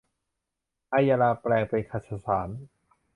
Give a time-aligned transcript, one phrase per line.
[0.89, 2.49] ไอยราแปลงเป็นคชสาร